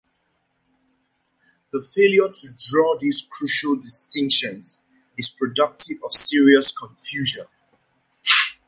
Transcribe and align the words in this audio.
The 1.71 1.79
failure 1.79 2.27
to 2.27 2.49
draw 2.57 2.97
these 2.99 3.21
crucial 3.29 3.75
distinctions 3.75 4.79
is 5.15 5.29
productive 5.29 5.97
of 6.03 6.11
serious 6.11 6.71
confusion. 6.71 7.45